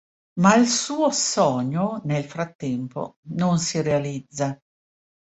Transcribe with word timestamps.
Ma 0.39 0.55
il 0.55 0.67
suo 0.67 1.11
sogno, 1.11 2.01
nel 2.05 2.23
frattempo, 2.23 3.17
non 3.35 3.59
si 3.59 3.79
realizza. 3.83 4.59